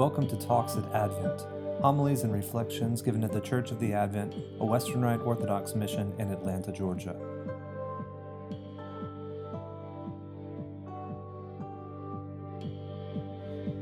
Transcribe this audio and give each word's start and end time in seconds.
Welcome 0.00 0.26
to 0.28 0.36
Talks 0.38 0.76
at 0.76 0.94
Advent, 0.94 1.42
homilies 1.82 2.22
and 2.22 2.32
reflections 2.32 3.02
given 3.02 3.22
at 3.22 3.32
the 3.32 3.40
Church 3.42 3.70
of 3.70 3.78
the 3.80 3.92
Advent, 3.92 4.34
a 4.58 4.64
Western 4.64 5.02
Rite 5.02 5.20
Orthodox 5.20 5.74
mission 5.74 6.14
in 6.18 6.30
Atlanta, 6.30 6.72
Georgia. 6.72 7.14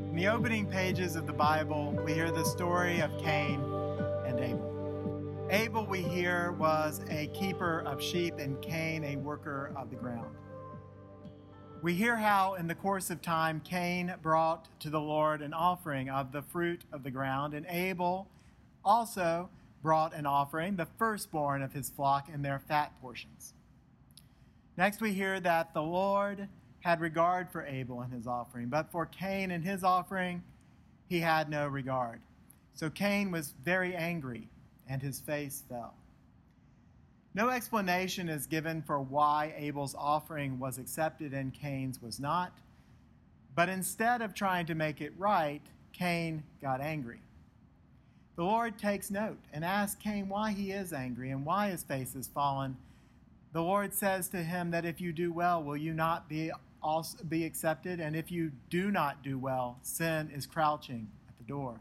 In 0.09 0.13
the 0.13 0.27
opening 0.27 0.65
pages 0.65 1.15
of 1.15 1.25
the 1.25 1.31
Bible, 1.31 1.97
we 2.03 2.11
hear 2.11 2.31
the 2.31 2.43
story 2.43 2.99
of 2.99 3.17
Cain 3.17 3.61
and 4.25 4.41
Abel. 4.41 5.47
Abel, 5.51 5.85
we 5.85 6.01
hear, 6.01 6.51
was 6.51 6.99
a 7.09 7.27
keeper 7.27 7.79
of 7.85 8.03
sheep, 8.03 8.39
and 8.39 8.61
Cain, 8.61 9.05
a 9.05 9.15
worker 9.15 9.71
of 9.77 9.89
the 9.89 9.95
ground. 9.95 10.35
We 11.81 11.93
hear 11.93 12.17
how, 12.17 12.55
in 12.55 12.67
the 12.67 12.75
course 12.75 13.09
of 13.09 13.21
time, 13.21 13.61
Cain 13.63 14.13
brought 14.21 14.67
to 14.81 14.89
the 14.89 14.99
Lord 14.99 15.41
an 15.41 15.53
offering 15.53 16.09
of 16.09 16.33
the 16.33 16.41
fruit 16.41 16.83
of 16.91 17.03
the 17.03 17.11
ground, 17.11 17.53
and 17.53 17.65
Abel 17.69 18.27
also 18.83 19.49
brought 19.81 20.13
an 20.13 20.25
offering, 20.25 20.75
the 20.75 20.87
firstborn 20.97 21.61
of 21.61 21.71
his 21.71 21.89
flock 21.89 22.27
and 22.33 22.43
their 22.43 22.59
fat 22.59 22.91
portions. 23.01 23.53
Next, 24.75 24.99
we 24.99 25.13
hear 25.13 25.39
that 25.39 25.73
the 25.73 25.81
Lord 25.81 26.49
had 26.81 26.99
regard 26.99 27.49
for 27.49 27.65
Abel 27.65 28.01
and 28.01 28.11
his 28.11 28.27
offering, 28.27 28.67
but 28.67 28.91
for 28.91 29.05
Cain 29.05 29.49
and 29.49 29.63
his 29.63 29.81
offering, 29.81 30.43
he 31.07 31.21
had 31.21 31.49
no 31.49 31.65
regard. 31.65 32.19
So 32.73 32.89
Cain 32.89 33.31
was 33.31 33.53
very 33.63 33.95
angry, 33.95 34.49
and 34.89 35.01
his 35.01 35.21
face 35.21 35.63
fell. 35.69 35.93
No 37.39 37.47
explanation 37.51 38.27
is 38.27 38.47
given 38.47 38.81
for 38.81 38.99
why 38.99 39.53
Abel's 39.55 39.95
offering 39.97 40.59
was 40.59 40.77
accepted 40.77 41.33
and 41.33 41.53
Cain's 41.53 42.01
was 42.01 42.19
not. 42.19 42.51
But 43.55 43.69
instead 43.69 44.21
of 44.21 44.33
trying 44.33 44.65
to 44.65 44.75
make 44.75 44.99
it 44.99 45.13
right, 45.17 45.61
Cain 45.93 46.43
got 46.61 46.81
angry. 46.81 47.21
The 48.35 48.43
Lord 48.43 48.77
takes 48.77 49.09
note 49.09 49.37
and 49.53 49.63
asks 49.63 50.03
Cain 50.03 50.27
why 50.27 50.51
he 50.51 50.73
is 50.73 50.91
angry 50.91 51.29
and 51.29 51.45
why 51.45 51.69
his 51.69 51.81
face 51.81 52.13
has 52.13 52.27
fallen. 52.27 52.75
The 53.53 53.63
Lord 53.63 53.93
says 53.93 54.27
to 54.29 54.43
him 54.43 54.71
that 54.71 54.83
if 54.83 54.99
you 54.99 55.13
do 55.13 55.31
well, 55.31 55.63
will 55.63 55.77
you 55.77 55.93
not 55.93 56.27
be 56.27 56.51
also 56.83 57.23
be 57.23 57.45
accepted? 57.45 58.01
And 58.01 58.17
if 58.17 58.33
you 58.33 58.51
do 58.69 58.91
not 58.91 59.23
do 59.23 59.37
well, 59.37 59.77
sin 59.81 60.29
is 60.35 60.45
crouching 60.45 61.07
at 61.29 61.37
the 61.37 61.45
door. 61.45 61.79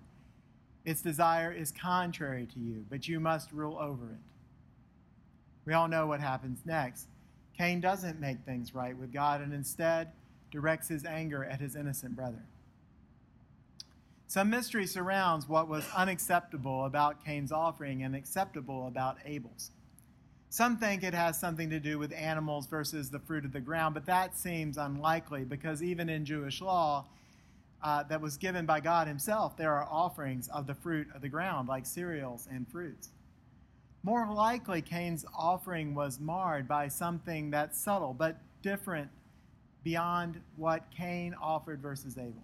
Its 0.84 1.03
desire 1.03 1.51
is 1.51 1.73
contrary 1.73 2.47
to 2.55 2.61
you, 2.61 2.84
but 2.89 3.09
you 3.09 3.19
must 3.19 3.51
rule 3.51 3.77
over 3.77 4.05
it. 4.05 4.20
We 5.69 5.74
all 5.74 5.86
know 5.86 6.06
what 6.06 6.20
happens 6.20 6.61
next. 6.64 7.08
Cain 7.58 7.83
doesn't 7.83 8.19
make 8.19 8.38
things 8.47 8.74
right 8.74 8.97
with 8.97 9.12
God 9.12 9.42
and 9.42 9.52
instead 9.52 10.12
directs 10.50 10.88
his 10.88 11.05
anger 11.05 11.44
at 11.44 11.61
his 11.61 11.77
innocent 11.77 12.16
brother. 12.16 12.42
Some 14.28 14.48
mystery 14.48 14.86
surrounds 14.86 15.46
what 15.46 15.69
was 15.69 15.84
unacceptable 15.94 16.86
about 16.86 17.22
Cain's 17.22 17.52
offering 17.52 18.02
and 18.02 18.16
acceptable 18.16 18.86
about 18.86 19.19
Abel's. 19.27 19.70
Some 20.48 20.78
think 20.78 21.02
it 21.02 21.12
has 21.12 21.39
something 21.39 21.69
to 21.69 21.80
do 21.80 21.98
with 21.98 22.14
animals 22.14 22.66
versus 22.66 23.11
the 23.11 23.19
fruit 23.19 23.44
of 23.44 23.52
the 23.52 23.61
ground, 23.61 23.92
but 23.92 24.06
that 24.06 24.39
seems 24.39 24.78
unlikely 24.78 25.44
because 25.44 25.83
even 25.83 26.08
in 26.08 26.24
Jewish 26.24 26.62
law 26.62 27.05
uh, 27.83 28.05
that 28.05 28.22
was 28.22 28.39
given 28.39 28.64
by 28.64 28.80
God 28.80 29.06
Himself, 29.06 29.58
there 29.58 29.74
are 29.74 29.86
offerings 29.91 30.48
of 30.48 30.66
the 30.66 30.74
fruit 30.74 31.08
of 31.14 31.20
the 31.20 31.29
ground, 31.29 31.68
like 31.68 31.85
cereals 31.85 32.48
and 32.50 32.67
fruits. 32.67 33.11
More 34.03 34.33
likely, 34.33 34.81
Cain's 34.81 35.25
offering 35.36 35.95
was 35.95 36.20
marred 36.20 36.69
by 36.69 36.89
something 36.89 37.51
that's 37.51 37.81
subtle 37.81 38.14
but 38.14 38.39
different 38.63 39.11
beyond 39.83 40.41
what 40.57 40.85
Cain 40.91 41.35
offered 41.41 41.81
versus 41.81 42.17
Abel. 42.17 42.42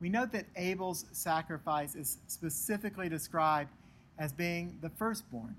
We 0.00 0.08
note 0.08 0.32
that 0.32 0.46
Abel's 0.56 1.04
sacrifice 1.12 1.94
is 1.94 2.18
specifically 2.26 3.08
described 3.08 3.70
as 4.18 4.32
being 4.32 4.78
the 4.80 4.90
firstborn, 4.90 5.54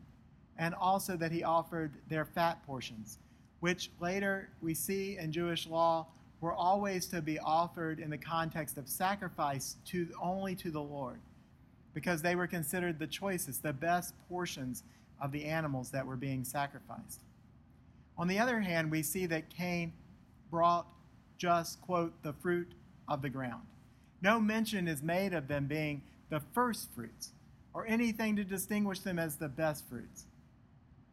and 0.57 0.73
also 0.75 1.15
that 1.17 1.31
he 1.31 1.43
offered 1.43 1.91
their 2.09 2.25
fat 2.25 2.65
portions, 2.65 3.19
which 3.59 3.91
later 3.99 4.49
we 4.61 4.73
see 4.73 5.17
in 5.17 5.31
Jewish 5.31 5.67
law 5.67 6.07
were 6.41 6.53
always 6.53 7.05
to 7.07 7.21
be 7.21 7.39
offered 7.39 7.99
in 7.99 8.09
the 8.09 8.17
context 8.17 8.77
of 8.77 8.89
sacrifice 8.89 9.77
to 9.85 10.07
only 10.21 10.55
to 10.55 10.71
the 10.71 10.81
Lord 10.81 11.19
because 11.93 12.21
they 12.21 12.35
were 12.35 12.47
considered 12.47 12.99
the 12.99 13.07
choicest, 13.07 13.63
the 13.63 13.73
best 13.73 14.13
portions 14.29 14.83
of 15.21 15.31
the 15.31 15.45
animals 15.45 15.91
that 15.91 16.05
were 16.05 16.15
being 16.15 16.43
sacrificed. 16.43 17.21
On 18.17 18.27
the 18.27 18.39
other 18.39 18.59
hand, 18.59 18.91
we 18.91 19.03
see 19.03 19.25
that 19.27 19.49
Cain 19.49 19.93
brought 20.49 20.87
just, 21.37 21.81
quote, 21.81 22.13
the 22.23 22.33
fruit 22.33 22.71
of 23.07 23.21
the 23.21 23.29
ground. 23.29 23.63
No 24.21 24.39
mention 24.39 24.87
is 24.87 25.01
made 25.01 25.33
of 25.33 25.47
them 25.47 25.65
being 25.65 26.01
the 26.29 26.41
first 26.53 26.89
fruits 26.93 27.31
or 27.73 27.85
anything 27.87 28.35
to 28.35 28.43
distinguish 28.43 28.99
them 28.99 29.17
as 29.17 29.37
the 29.37 29.49
best 29.49 29.87
fruits. 29.89 30.25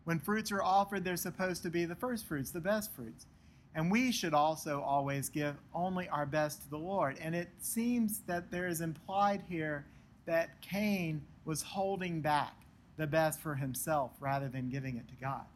When 0.05 0.19
fruits 0.19 0.53
are 0.53 0.62
offered, 0.62 1.05
they're 1.05 1.16
supposed 1.16 1.62
to 1.62 1.71
be 1.71 1.84
the 1.84 1.95
first 1.95 2.27
fruits, 2.27 2.50
the 2.50 2.60
best 2.60 2.95
fruits. 2.95 3.27
And 3.75 3.91
we 3.91 4.10
should 4.10 4.34
also 4.34 4.81
always 4.81 5.28
give 5.28 5.55
only 5.75 6.09
our 6.09 6.27
best 6.27 6.62
to 6.62 6.71
the 6.71 6.78
Lord. 6.78 7.19
And 7.21 7.34
it 7.34 7.49
seems 7.60 8.21
that 8.27 8.50
there 8.50 8.66
is 8.66 8.81
implied 8.81 9.43
here 9.49 9.87
that 10.28 10.61
Cain 10.61 11.22
was 11.47 11.62
holding 11.62 12.21
back 12.21 12.55
the 12.99 13.06
best 13.06 13.41
for 13.41 13.55
himself 13.55 14.11
rather 14.21 14.47
than 14.47 14.69
giving 14.69 14.99
it 14.99 15.09
to 15.09 15.15
God. 15.15 15.47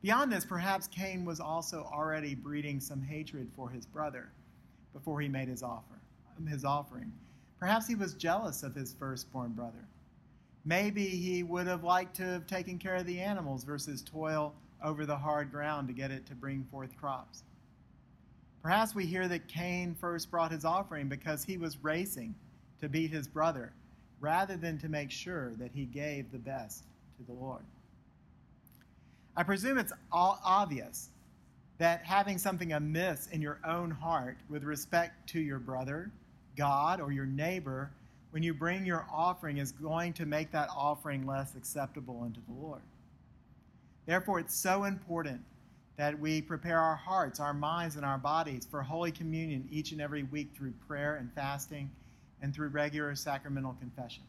Beyond 0.00 0.32
this, 0.32 0.46
perhaps 0.46 0.86
Cain 0.86 1.22
was 1.26 1.38
also 1.38 1.86
already 1.92 2.34
breeding 2.34 2.80
some 2.80 3.02
hatred 3.02 3.50
for 3.54 3.68
his 3.68 3.84
brother 3.84 4.30
before 4.94 5.20
he 5.20 5.28
made 5.28 5.48
his 5.48 5.62
offer, 5.62 6.00
his 6.48 6.64
offering. 6.64 7.12
Perhaps 7.60 7.86
he 7.86 7.94
was 7.94 8.14
jealous 8.14 8.62
of 8.62 8.74
his 8.74 8.94
firstborn 8.94 9.52
brother. 9.52 9.84
Maybe 10.64 11.04
he 11.04 11.42
would 11.42 11.66
have 11.66 11.84
liked 11.84 12.16
to 12.16 12.22
have 12.22 12.46
taken 12.46 12.78
care 12.78 12.96
of 12.96 13.04
the 13.04 13.20
animals 13.20 13.64
versus 13.64 14.00
toil 14.02 14.54
over 14.82 15.04
the 15.04 15.16
hard 15.16 15.50
ground 15.50 15.88
to 15.88 15.94
get 15.94 16.10
it 16.10 16.24
to 16.26 16.34
bring 16.34 16.64
forth 16.70 16.96
crops. 16.96 17.42
Perhaps 18.62 18.94
we 18.94 19.04
hear 19.04 19.28
that 19.28 19.46
Cain 19.46 19.94
first 19.94 20.30
brought 20.30 20.52
his 20.52 20.64
offering 20.64 21.06
because 21.10 21.44
he 21.44 21.58
was 21.58 21.76
racing 21.84 22.34
to 22.84 22.88
beat 22.90 23.10
his 23.10 23.26
brother 23.26 23.72
rather 24.20 24.58
than 24.58 24.78
to 24.78 24.90
make 24.90 25.10
sure 25.10 25.54
that 25.58 25.70
he 25.74 25.86
gave 25.86 26.30
the 26.30 26.38
best 26.38 26.84
to 27.16 27.22
the 27.24 27.32
Lord. 27.32 27.62
I 29.36 29.42
presume 29.42 29.78
it's 29.78 29.92
obvious 30.12 31.08
that 31.78 32.04
having 32.04 32.36
something 32.36 32.74
amiss 32.74 33.28
in 33.28 33.40
your 33.40 33.58
own 33.66 33.90
heart 33.90 34.36
with 34.50 34.64
respect 34.64 35.28
to 35.30 35.40
your 35.40 35.58
brother, 35.58 36.10
God, 36.56 37.00
or 37.00 37.10
your 37.10 37.24
neighbor 37.24 37.90
when 38.32 38.42
you 38.42 38.52
bring 38.52 38.84
your 38.84 39.06
offering 39.10 39.56
is 39.56 39.72
going 39.72 40.12
to 40.12 40.26
make 40.26 40.52
that 40.52 40.68
offering 40.76 41.26
less 41.26 41.54
acceptable 41.56 42.20
unto 42.22 42.40
the 42.46 42.52
Lord. 42.52 42.82
Therefore, 44.04 44.40
it's 44.40 44.54
so 44.54 44.84
important 44.84 45.40
that 45.96 46.18
we 46.18 46.42
prepare 46.42 46.80
our 46.80 46.96
hearts, 46.96 47.40
our 47.40 47.54
minds, 47.54 47.96
and 47.96 48.04
our 48.04 48.18
bodies 48.18 48.68
for 48.70 48.82
Holy 48.82 49.10
Communion 49.10 49.66
each 49.70 49.92
and 49.92 50.02
every 50.02 50.24
week 50.24 50.50
through 50.54 50.74
prayer 50.86 51.16
and 51.16 51.32
fasting 51.32 51.90
and 52.44 52.54
through 52.54 52.68
regular 52.68 53.14
sacramental 53.14 53.74
confession. 53.80 54.22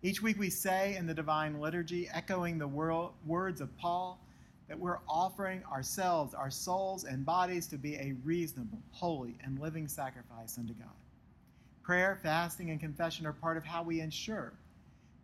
Each 0.00 0.22
week 0.22 0.38
we 0.38 0.48
say 0.48 0.94
in 0.94 1.08
the 1.08 1.12
Divine 1.12 1.60
Liturgy, 1.60 2.08
echoing 2.08 2.56
the 2.56 2.68
words 2.68 3.60
of 3.60 3.76
Paul, 3.78 4.20
that 4.68 4.78
we're 4.78 5.00
offering 5.08 5.64
ourselves, 5.64 6.34
our 6.34 6.52
souls, 6.52 7.02
and 7.02 7.26
bodies 7.26 7.66
to 7.66 7.76
be 7.76 7.96
a 7.96 8.14
reasonable, 8.24 8.78
holy, 8.92 9.34
and 9.44 9.58
living 9.58 9.88
sacrifice 9.88 10.56
unto 10.56 10.72
God. 10.72 10.86
Prayer, 11.82 12.20
fasting, 12.22 12.70
and 12.70 12.78
confession 12.78 13.26
are 13.26 13.32
part 13.32 13.56
of 13.56 13.64
how 13.64 13.82
we 13.82 14.00
ensure 14.00 14.52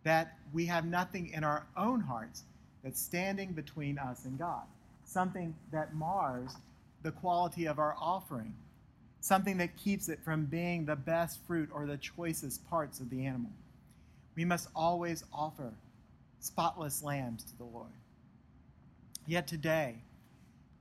that 0.03 0.37
we 0.51 0.65
have 0.65 0.83
nothing 0.83 1.29
in 1.29 1.45
our 1.45 1.65
own 1.77 2.01
hearts 2.01 2.43
that's 2.83 3.01
standing 3.01 3.53
between 3.53 3.97
us 3.97 4.25
and 4.25 4.37
God, 4.37 4.63
something 5.05 5.55
that 5.71 5.95
mars 5.95 6.53
the 7.03 7.11
quality 7.11 7.65
of 7.65 7.79
our 7.79 7.95
offering 7.97 8.53
something 9.27 9.57
that 9.57 9.75
keeps 9.77 10.09
it 10.09 10.19
from 10.23 10.45
being 10.45 10.85
the 10.85 10.95
best 10.95 11.39
fruit 11.45 11.69
or 11.73 11.85
the 11.85 11.97
choicest 11.97 12.67
parts 12.69 12.99
of 12.99 13.09
the 13.09 13.25
animal. 13.25 13.51
We 14.35 14.45
must 14.45 14.69
always 14.75 15.23
offer 15.33 15.73
spotless 16.39 17.03
lambs 17.03 17.43
to 17.43 17.57
the 17.57 17.65
Lord. 17.65 17.91
Yet 19.25 19.47
today, 19.47 19.95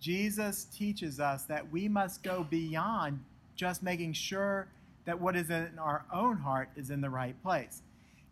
Jesus 0.01 0.65
teaches 0.65 1.19
us 1.19 1.45
that 1.45 1.73
we 1.73 1.89
must 1.89 2.23
go 2.23 2.47
beyond 2.49 3.25
just 3.57 3.83
making 3.83 4.13
sure 4.13 4.69
that 5.07 5.21
what 5.21 5.35
is 5.35 5.51
in 5.51 5.79
our 5.79 6.05
own 6.13 6.37
heart 6.37 6.69
is 6.77 6.91
in 6.91 7.01
the 7.01 7.11
right 7.11 7.41
place. 7.43 7.83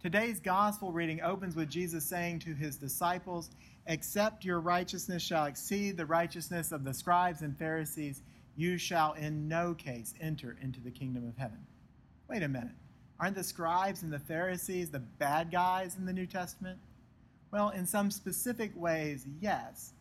Today's 0.02 0.38
gospel 0.38 0.92
reading 0.92 1.22
opens 1.22 1.56
with 1.56 1.70
Jesus 1.70 2.04
saying 2.04 2.40
to 2.40 2.54
his 2.54 2.76
disciples, 2.76 3.48
Except 3.86 4.44
your 4.44 4.60
righteousness 4.60 5.22
shall 5.22 5.46
exceed 5.46 5.96
the 5.96 6.06
righteousness 6.06 6.72
of 6.72 6.84
the 6.84 6.94
scribes 6.94 7.42
and 7.42 7.56
Pharisees, 7.58 8.20
you 8.56 8.78
shall 8.78 9.12
in 9.14 9.48
no 9.48 9.74
case 9.74 10.14
enter 10.20 10.56
into 10.60 10.80
the 10.80 10.90
kingdom 10.90 11.26
of 11.26 11.36
heaven. 11.36 11.58
Wait 12.28 12.42
a 12.42 12.48
minute. 12.48 12.74
Aren't 13.20 13.36
the 13.36 13.44
scribes 13.44 14.02
and 14.02 14.12
the 14.12 14.18
Pharisees 14.18 14.90
the 14.90 14.98
bad 14.98 15.50
guys 15.50 15.96
in 15.96 16.06
the 16.06 16.12
New 16.12 16.26
Testament? 16.26 16.78
Well, 17.50 17.70
in 17.70 17.86
some 17.86 18.10
specific 18.10 18.72
ways, 18.74 19.26
yes, 19.40 19.92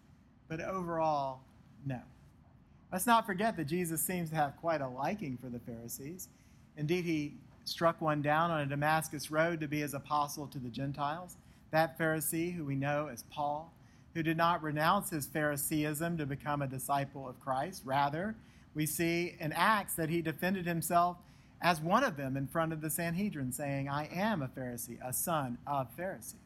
but 0.48 0.60
overall, 0.60 1.42
no. 1.86 2.00
Let's 2.92 3.06
not 3.06 3.26
forget 3.26 3.58
that 3.58 3.66
Jesus 3.66 4.02
seems 4.02 4.30
to 4.30 4.36
have 4.36 4.58
quite 4.58 4.82
a 4.82 4.88
liking 4.88 5.38
for 5.38 5.50
the 5.50 5.60
Pharisees. 5.60 6.30
Indeed, 6.78 7.06
he 7.06 7.34
struck 7.66 8.02
one 8.02 8.22
down 8.22 8.52
on 8.52 8.62
a 8.62 8.66
Damascus 8.66 9.32
road 9.32 9.60
to 9.62 9.68
be 9.68 9.80
his 9.80 9.94
apostle 9.94 10.48
to 10.48 10.60
the 10.60 10.70
Gentiles. 10.70 11.38
That 11.72 11.98
Pharisee, 11.98 12.54
who 12.54 12.66
we 12.66 12.76
know 12.76 13.08
as 13.12 13.24
Paul, 13.32 13.72
who 14.14 14.24
did 14.24 14.38
not 14.38 14.64
renounce 14.64 15.10
his 15.10 15.26
Phariseeism 15.26 16.18
to 16.18 16.26
become 16.26 16.62
a 16.62 16.68
disciple 16.68 17.28
of 17.28 17.40
Christ. 17.40 17.82
Rather, 17.86 18.36
we 18.76 18.86
see 18.86 19.36
in 19.40 19.52
Acts 19.54 19.96
that 19.96 20.10
he 20.10 20.22
defended 20.22 20.66
himself 20.66 21.18
as 21.62 21.80
one 21.80 22.04
of 22.04 22.18
them 22.18 22.36
in 22.36 22.48
front 22.48 22.74
of 22.74 22.82
the 22.82 22.90
Sanhedrin, 22.90 23.52
saying, 23.52 23.88
I 23.88 24.10
am 24.14 24.42
a 24.42 24.48
Pharisee, 24.48 24.98
a 25.04 25.14
son 25.14 25.58
of 25.66 25.88
Pharisees. 25.96 26.40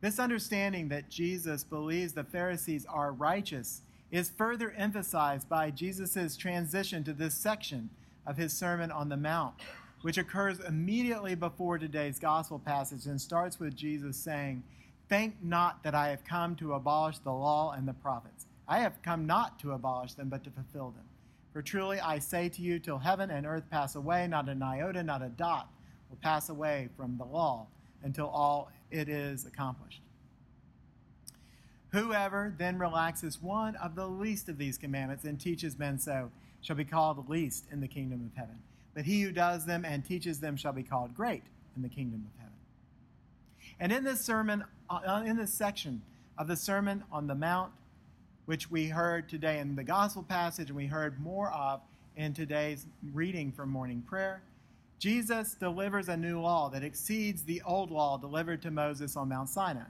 This 0.00 0.18
understanding 0.18 0.88
that 0.88 1.10
Jesus 1.10 1.62
believes 1.62 2.12
the 2.12 2.24
Pharisees 2.24 2.86
are 2.86 3.12
righteous 3.12 3.82
is 4.10 4.30
further 4.30 4.72
emphasized 4.72 5.48
by 5.48 5.70
Jesus' 5.70 6.36
transition 6.36 7.04
to 7.04 7.12
this 7.12 7.34
section 7.34 7.90
of 8.26 8.36
his 8.36 8.52
Sermon 8.52 8.90
on 8.90 9.08
the 9.08 9.16
Mount, 9.16 9.54
which 10.02 10.18
occurs 10.18 10.58
immediately 10.60 11.34
before 11.34 11.78
today's 11.78 12.18
gospel 12.18 12.58
passage 12.58 13.06
and 13.06 13.20
starts 13.20 13.60
with 13.60 13.76
Jesus 13.76 14.16
saying, 14.16 14.64
Think 15.10 15.42
not 15.42 15.82
that 15.82 15.94
I 15.94 16.08
have 16.08 16.24
come 16.24 16.54
to 16.56 16.74
abolish 16.74 17.18
the 17.18 17.32
law 17.32 17.72
and 17.72 17.86
the 17.86 17.92
prophets. 17.92 18.46
I 18.68 18.78
have 18.78 19.02
come 19.02 19.26
not 19.26 19.58
to 19.58 19.72
abolish 19.72 20.14
them, 20.14 20.28
but 20.28 20.44
to 20.44 20.50
fulfill 20.50 20.90
them. 20.92 21.04
For 21.52 21.62
truly 21.62 21.98
I 21.98 22.20
say 22.20 22.48
to 22.48 22.62
you, 22.62 22.78
till 22.78 22.98
heaven 22.98 23.28
and 23.28 23.44
earth 23.44 23.64
pass 23.68 23.96
away, 23.96 24.28
not 24.28 24.48
an 24.48 24.62
iota, 24.62 25.02
not 25.02 25.20
a 25.20 25.28
dot 25.28 25.68
will 26.08 26.18
pass 26.22 26.48
away 26.48 26.88
from 26.96 27.18
the 27.18 27.24
law 27.24 27.66
until 28.04 28.28
all 28.28 28.70
it 28.92 29.08
is 29.08 29.44
accomplished. 29.44 30.00
Whoever 31.90 32.54
then 32.56 32.78
relaxes 32.78 33.42
one 33.42 33.74
of 33.76 33.96
the 33.96 34.06
least 34.06 34.48
of 34.48 34.58
these 34.58 34.78
commandments 34.78 35.24
and 35.24 35.40
teaches 35.40 35.76
men 35.76 35.98
so 35.98 36.30
shall 36.60 36.76
be 36.76 36.84
called 36.84 37.28
least 37.28 37.64
in 37.72 37.80
the 37.80 37.88
kingdom 37.88 38.30
of 38.32 38.38
heaven. 38.38 38.60
But 38.94 39.06
he 39.06 39.22
who 39.22 39.32
does 39.32 39.66
them 39.66 39.84
and 39.84 40.04
teaches 40.04 40.38
them 40.38 40.56
shall 40.56 40.72
be 40.72 40.84
called 40.84 41.16
great 41.16 41.42
in 41.74 41.82
the 41.82 41.88
kingdom 41.88 42.26
of 42.32 42.40
heaven. 42.40 42.54
And 43.80 43.90
in 43.90 44.04
this 44.04 44.20
sermon, 44.20 44.64
Uh, 44.90 44.98
uh, 45.06 45.22
in 45.24 45.36
this 45.36 45.54
section 45.54 46.02
of 46.36 46.48
the 46.48 46.56
Sermon 46.56 47.04
on 47.12 47.28
the 47.28 47.34
Mount, 47.34 47.70
which 48.46 48.72
we 48.72 48.88
heard 48.88 49.28
today 49.28 49.60
in 49.60 49.76
the 49.76 49.84
gospel 49.84 50.24
passage 50.24 50.68
and 50.68 50.76
we 50.76 50.86
heard 50.86 51.20
more 51.20 51.52
of 51.52 51.80
in 52.16 52.34
today's 52.34 52.86
reading 53.12 53.52
from 53.52 53.70
morning 53.70 54.02
prayer. 54.02 54.42
Jesus 54.98 55.54
delivers 55.54 56.08
a 56.08 56.16
new 56.16 56.40
law 56.40 56.68
that 56.70 56.82
exceeds 56.82 57.44
the 57.44 57.62
old 57.64 57.92
law 57.92 58.18
delivered 58.18 58.60
to 58.62 58.72
Moses 58.72 59.16
on 59.16 59.28
Mount 59.28 59.48
Sinai, 59.48 59.84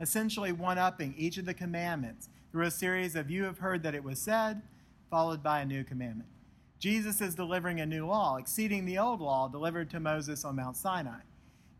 essentially 0.00 0.52
one 0.52 0.78
upping 0.78 1.14
each 1.18 1.36
of 1.36 1.44
the 1.44 1.52
commandments 1.52 2.30
through 2.50 2.64
a 2.64 2.70
series 2.70 3.14
of 3.14 3.30
you 3.30 3.44
have 3.44 3.58
heard 3.58 3.82
that 3.82 3.94
it 3.94 4.02
was 4.02 4.18
said, 4.18 4.62
followed 5.10 5.42
by 5.42 5.60
a 5.60 5.66
new 5.66 5.84
commandment. 5.84 6.30
Jesus 6.78 7.20
is 7.20 7.34
delivering 7.34 7.80
a 7.80 7.86
new 7.86 8.06
law, 8.06 8.38
exceeding 8.38 8.86
the 8.86 8.96
old 8.96 9.20
law 9.20 9.48
delivered 9.48 9.90
to 9.90 10.00
Moses 10.00 10.46
on 10.46 10.56
Mount 10.56 10.78
Sinai. 10.78 11.20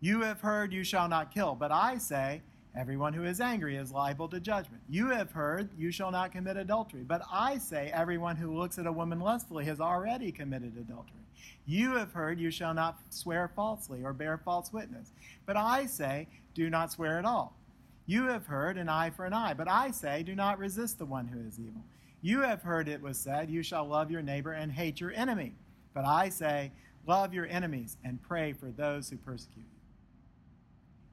You 0.02 0.20
have 0.20 0.42
heard, 0.42 0.74
you 0.74 0.84
shall 0.84 1.08
not 1.08 1.32
kill, 1.32 1.54
but 1.54 1.72
I 1.72 1.96
say, 1.96 2.42
Everyone 2.76 3.14
who 3.14 3.24
is 3.24 3.40
angry 3.40 3.76
is 3.76 3.90
liable 3.90 4.28
to 4.28 4.38
judgment. 4.38 4.82
You 4.88 5.08
have 5.08 5.32
heard, 5.32 5.70
you 5.78 5.90
shall 5.90 6.10
not 6.10 6.30
commit 6.30 6.58
adultery. 6.58 7.02
But 7.02 7.22
I 7.32 7.56
say, 7.56 7.90
everyone 7.94 8.36
who 8.36 8.54
looks 8.54 8.78
at 8.78 8.86
a 8.86 8.92
woman 8.92 9.18
lustfully 9.18 9.64
has 9.64 9.80
already 9.80 10.30
committed 10.30 10.76
adultery. 10.76 11.20
You 11.64 11.94
have 11.94 12.12
heard, 12.12 12.38
you 12.38 12.50
shall 12.50 12.74
not 12.74 12.98
swear 13.08 13.50
falsely 13.56 14.04
or 14.04 14.12
bear 14.12 14.36
false 14.36 14.74
witness. 14.74 15.12
But 15.46 15.56
I 15.56 15.86
say, 15.86 16.28
do 16.54 16.68
not 16.68 16.92
swear 16.92 17.18
at 17.18 17.24
all. 17.24 17.56
You 18.04 18.24
have 18.24 18.46
heard, 18.46 18.76
an 18.76 18.90
eye 18.90 19.10
for 19.10 19.24
an 19.24 19.32
eye. 19.32 19.54
But 19.54 19.68
I 19.68 19.90
say, 19.90 20.22
do 20.22 20.34
not 20.34 20.58
resist 20.58 20.98
the 20.98 21.06
one 21.06 21.28
who 21.28 21.40
is 21.40 21.58
evil. 21.58 21.82
You 22.20 22.42
have 22.42 22.62
heard 22.62 22.88
it 22.88 23.00
was 23.00 23.16
said, 23.16 23.50
you 23.50 23.62
shall 23.62 23.86
love 23.86 24.10
your 24.10 24.22
neighbor 24.22 24.52
and 24.52 24.70
hate 24.70 25.00
your 25.00 25.12
enemy. 25.12 25.54
But 25.94 26.04
I 26.04 26.28
say, 26.28 26.72
love 27.06 27.32
your 27.32 27.46
enemies 27.46 27.96
and 28.04 28.22
pray 28.22 28.52
for 28.52 28.70
those 28.70 29.08
who 29.08 29.16
persecute 29.16 29.64
you. 29.64 29.75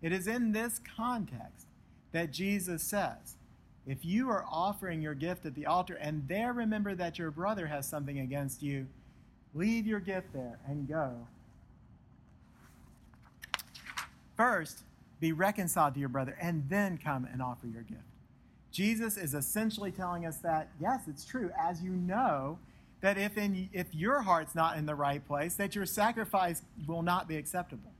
It 0.04 0.12
is 0.12 0.28
in 0.28 0.52
this 0.52 0.80
context 0.96 1.66
that 2.12 2.32
Jesus 2.32 2.84
says, 2.84 3.38
if 3.88 4.06
you 4.06 4.30
are 4.30 4.46
offering 4.50 5.02
your 5.02 5.16
gift 5.16 5.46
at 5.46 5.56
the 5.56 5.66
altar 5.66 5.96
and 5.96 6.28
there 6.28 6.54
remember 6.54 6.94
that 6.94 7.18
your 7.18 7.32
brother 7.32 7.68
has 7.68 7.88
something 7.88 8.20
against 8.20 8.62
you, 8.62 8.86
leave 9.56 9.88
your 9.88 10.00
gift 10.00 10.34
there 10.34 10.60
and 10.68 10.88
go. 10.88 11.16
First, 14.38 14.84
be 15.20 15.32
reconciled 15.32 15.94
to 15.94 16.00
your 16.00 16.10
brother 16.10 16.38
and 16.40 16.66
then 16.70 16.98
come 16.98 17.28
and 17.32 17.42
offer 17.42 17.68
your 17.68 17.84
gift. 17.84 18.02
Jesus 18.72 19.18
is 19.18 19.34
essentially 19.34 19.92
telling 19.92 20.26
us 20.26 20.38
that, 20.40 20.70
yes, 20.82 21.02
it's 21.08 21.24
true, 21.24 21.52
as 21.58 21.82
you 21.82 21.92
know, 21.92 22.58
that 23.02 23.18
if, 23.18 23.38
in, 23.38 23.70
if 23.72 23.94
your 23.94 24.22
heart's 24.22 24.56
not 24.56 24.78
in 24.78 24.86
the 24.86 24.96
right 24.96 25.26
place, 25.26 25.56
that 25.56 25.76
your 25.76 25.86
sacrifice 25.86 26.64
will 26.88 27.04
not 27.04 27.28
be 27.28 27.38
acceptable. 27.38 27.92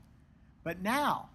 But 0.64 0.82
now, 0.82 1.28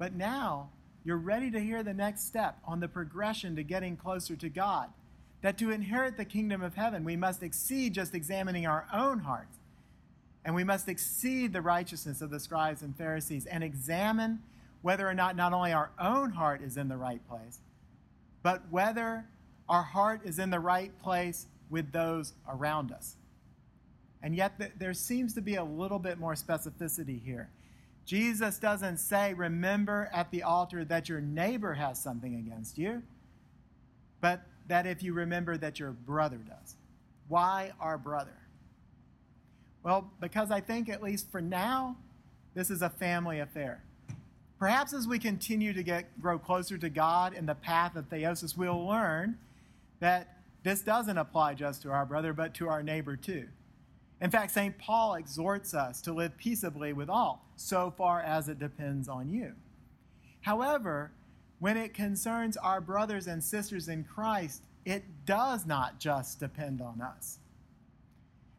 but 0.00 0.14
now 0.14 0.70
you're 1.04 1.18
ready 1.18 1.50
to 1.50 1.60
hear 1.60 1.82
the 1.82 1.92
next 1.92 2.26
step 2.26 2.56
on 2.64 2.80
the 2.80 2.88
progression 2.88 3.54
to 3.54 3.62
getting 3.62 3.98
closer 3.98 4.34
to 4.34 4.48
God. 4.48 4.88
That 5.42 5.58
to 5.58 5.70
inherit 5.70 6.16
the 6.16 6.24
kingdom 6.24 6.62
of 6.62 6.74
heaven, 6.74 7.04
we 7.04 7.16
must 7.16 7.42
exceed 7.42 7.92
just 7.92 8.14
examining 8.14 8.66
our 8.66 8.86
own 8.94 9.18
hearts. 9.18 9.58
And 10.42 10.54
we 10.54 10.64
must 10.64 10.88
exceed 10.88 11.52
the 11.52 11.60
righteousness 11.60 12.22
of 12.22 12.30
the 12.30 12.40
scribes 12.40 12.80
and 12.80 12.96
Pharisees 12.96 13.44
and 13.44 13.62
examine 13.62 14.40
whether 14.80 15.06
or 15.06 15.12
not 15.12 15.36
not 15.36 15.52
only 15.52 15.72
our 15.72 15.90
own 16.00 16.30
heart 16.30 16.62
is 16.62 16.78
in 16.78 16.88
the 16.88 16.96
right 16.96 17.20
place, 17.28 17.60
but 18.42 18.62
whether 18.70 19.26
our 19.68 19.82
heart 19.82 20.22
is 20.24 20.38
in 20.38 20.48
the 20.48 20.60
right 20.60 20.98
place 20.98 21.46
with 21.68 21.92
those 21.92 22.32
around 22.48 22.90
us. 22.90 23.16
And 24.22 24.34
yet, 24.34 24.58
there 24.78 24.94
seems 24.94 25.34
to 25.34 25.42
be 25.42 25.56
a 25.56 25.64
little 25.64 25.98
bit 25.98 26.18
more 26.18 26.34
specificity 26.34 27.22
here. 27.22 27.50
Jesus 28.10 28.58
doesn't 28.58 28.96
say, 28.96 29.34
remember 29.34 30.10
at 30.12 30.32
the 30.32 30.42
altar 30.42 30.84
that 30.84 31.08
your 31.08 31.20
neighbor 31.20 31.74
has 31.74 31.96
something 32.02 32.34
against 32.34 32.76
you, 32.76 33.04
but 34.20 34.42
that 34.66 34.84
if 34.84 35.00
you 35.00 35.12
remember 35.12 35.56
that 35.56 35.78
your 35.78 35.92
brother 35.92 36.38
does. 36.38 36.74
Why 37.28 37.70
our 37.78 37.96
brother? 37.96 38.36
Well, 39.84 40.10
because 40.20 40.50
I 40.50 40.60
think, 40.60 40.88
at 40.88 41.04
least 41.04 41.30
for 41.30 41.40
now, 41.40 41.96
this 42.52 42.68
is 42.68 42.82
a 42.82 42.90
family 42.90 43.38
affair. 43.38 43.80
Perhaps 44.58 44.92
as 44.92 45.06
we 45.06 45.20
continue 45.20 45.72
to 45.72 45.84
get 45.84 46.20
grow 46.20 46.36
closer 46.36 46.76
to 46.78 46.90
God 46.90 47.32
in 47.32 47.46
the 47.46 47.54
path 47.54 47.94
of 47.94 48.10
theosis, 48.10 48.56
we'll 48.56 48.88
learn 48.88 49.38
that 50.00 50.40
this 50.64 50.80
doesn't 50.80 51.16
apply 51.16 51.54
just 51.54 51.82
to 51.82 51.90
our 51.92 52.06
brother, 52.06 52.32
but 52.32 52.54
to 52.54 52.68
our 52.68 52.82
neighbor 52.82 53.14
too. 53.14 53.46
In 54.20 54.30
fact, 54.30 54.52
St. 54.52 54.76
Paul 54.76 55.14
exhorts 55.14 55.72
us 55.72 56.02
to 56.02 56.12
live 56.12 56.36
peaceably 56.36 56.92
with 56.92 57.08
all, 57.08 57.46
so 57.56 57.92
far 57.96 58.20
as 58.20 58.48
it 58.48 58.58
depends 58.58 59.08
on 59.08 59.30
you. 59.30 59.54
However, 60.42 61.12
when 61.58 61.76
it 61.76 61.94
concerns 61.94 62.56
our 62.56 62.80
brothers 62.80 63.26
and 63.26 63.42
sisters 63.42 63.88
in 63.88 64.04
Christ, 64.04 64.62
it 64.84 65.04
does 65.26 65.66
not 65.66 65.98
just 65.98 66.40
depend 66.40 66.80
on 66.80 67.00
us. 67.00 67.38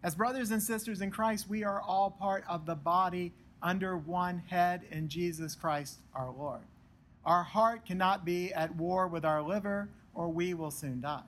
As 0.03 0.15
brothers 0.15 0.49
and 0.49 0.61
sisters 0.61 1.01
in 1.01 1.11
Christ, 1.11 1.47
we 1.47 1.63
are 1.63 1.81
all 1.81 2.09
part 2.09 2.43
of 2.47 2.65
the 2.65 2.75
body 2.75 3.33
under 3.61 3.97
one 3.97 4.43
head 4.47 4.81
in 4.89 5.07
Jesus 5.07 5.53
Christ 5.53 5.99
our 6.15 6.31
Lord. 6.31 6.61
Our 7.23 7.43
heart 7.43 7.85
cannot 7.85 8.25
be 8.25 8.51
at 8.51 8.75
war 8.75 9.07
with 9.07 9.23
our 9.23 9.43
liver, 9.43 9.89
or 10.15 10.29
we 10.29 10.55
will 10.55 10.71
soon 10.71 11.01
die. 11.01 11.21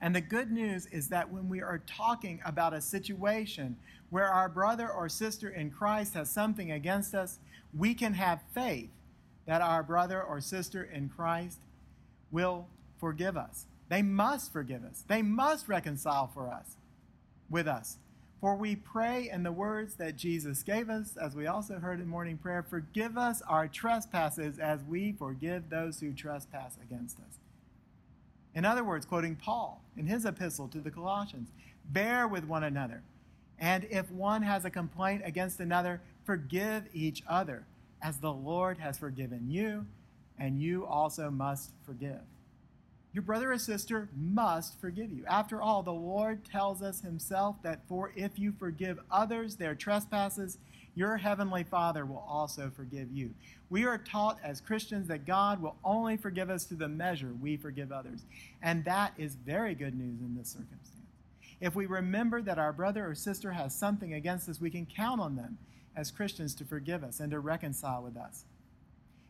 And 0.00 0.14
the 0.14 0.20
good 0.20 0.50
news 0.50 0.86
is 0.86 1.08
that 1.08 1.32
when 1.32 1.48
we 1.48 1.62
are 1.62 1.80
talking 1.86 2.40
about 2.44 2.74
a 2.74 2.80
situation 2.80 3.76
where 4.10 4.28
our 4.28 4.48
brother 4.48 4.90
or 4.90 5.08
sister 5.08 5.48
in 5.48 5.70
Christ 5.70 6.14
has 6.14 6.30
something 6.30 6.70
against 6.70 7.14
us, 7.14 7.38
we 7.76 7.94
can 7.94 8.14
have 8.14 8.40
faith 8.54 8.90
that 9.46 9.62
our 9.62 9.82
brother 9.82 10.22
or 10.22 10.40
sister 10.40 10.84
in 10.84 11.08
Christ 11.08 11.58
will 12.30 12.66
forgive 13.00 13.36
us. 13.36 13.66
They 13.88 14.02
must 14.02 14.52
forgive 14.52 14.84
us. 14.84 15.04
They 15.06 15.22
must 15.22 15.68
reconcile 15.68 16.26
for 16.26 16.48
us 16.48 16.76
with 17.48 17.68
us. 17.68 17.98
For 18.40 18.54
we 18.54 18.76
pray 18.76 19.30
in 19.32 19.44
the 19.44 19.52
words 19.52 19.94
that 19.94 20.16
Jesus 20.16 20.62
gave 20.62 20.90
us, 20.90 21.16
as 21.16 21.34
we 21.34 21.46
also 21.46 21.78
heard 21.78 22.00
in 22.00 22.06
morning 22.06 22.36
prayer, 22.36 22.62
forgive 22.62 23.16
us 23.16 23.40
our 23.48 23.66
trespasses 23.66 24.58
as 24.58 24.84
we 24.84 25.12
forgive 25.12 25.70
those 25.70 26.00
who 26.00 26.12
trespass 26.12 26.76
against 26.82 27.18
us. 27.18 27.38
In 28.56 28.64
other 28.64 28.82
words, 28.82 29.04
quoting 29.04 29.36
Paul 29.36 29.82
in 29.98 30.06
his 30.06 30.24
epistle 30.24 30.66
to 30.68 30.80
the 30.80 30.90
Colossians, 30.90 31.50
bear 31.92 32.26
with 32.26 32.44
one 32.44 32.64
another. 32.64 33.02
And 33.58 33.86
if 33.90 34.10
one 34.10 34.42
has 34.42 34.64
a 34.64 34.70
complaint 34.70 35.22
against 35.24 35.60
another, 35.60 36.00
forgive 36.24 36.84
each 36.94 37.22
other, 37.28 37.66
as 38.02 38.16
the 38.16 38.32
Lord 38.32 38.78
has 38.78 38.98
forgiven 38.98 39.50
you, 39.50 39.84
and 40.38 40.60
you 40.60 40.86
also 40.86 41.30
must 41.30 41.72
forgive. 41.84 42.20
Your 43.12 43.22
brother 43.22 43.52
or 43.52 43.58
sister 43.58 44.08
must 44.16 44.80
forgive 44.80 45.12
you. 45.12 45.24
After 45.26 45.60
all, 45.60 45.82
the 45.82 45.92
Lord 45.92 46.44
tells 46.44 46.82
us 46.82 47.02
himself 47.02 47.56
that 47.62 47.80
for 47.86 48.10
if 48.16 48.38
you 48.38 48.52
forgive 48.52 48.98
others 49.10 49.56
their 49.56 49.74
trespasses, 49.74 50.58
your 50.96 51.18
heavenly 51.18 51.62
Father 51.62 52.04
will 52.06 52.24
also 52.26 52.72
forgive 52.74 53.12
you. 53.12 53.30
We 53.68 53.84
are 53.84 53.98
taught 53.98 54.38
as 54.42 54.60
Christians 54.62 55.06
that 55.08 55.26
God 55.26 55.60
will 55.62 55.76
only 55.84 56.16
forgive 56.16 56.50
us 56.50 56.64
to 56.64 56.74
the 56.74 56.88
measure 56.88 57.32
we 57.40 57.56
forgive 57.56 57.92
others. 57.92 58.22
And 58.62 58.84
that 58.86 59.12
is 59.18 59.36
very 59.36 59.74
good 59.74 59.96
news 59.96 60.20
in 60.20 60.34
this 60.36 60.48
circumstance. 60.48 60.90
If 61.60 61.74
we 61.74 61.86
remember 61.86 62.40
that 62.42 62.58
our 62.58 62.72
brother 62.72 63.06
or 63.06 63.14
sister 63.14 63.52
has 63.52 63.74
something 63.74 64.14
against 64.14 64.48
us, 64.48 64.60
we 64.60 64.70
can 64.70 64.86
count 64.86 65.20
on 65.20 65.36
them 65.36 65.58
as 65.94 66.10
Christians 66.10 66.54
to 66.56 66.64
forgive 66.64 67.04
us 67.04 67.20
and 67.20 67.30
to 67.30 67.40
reconcile 67.40 68.02
with 68.02 68.16
us. 68.16 68.44